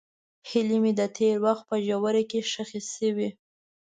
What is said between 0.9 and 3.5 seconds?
د تېر وخت په ژوره کې ښخې شوې.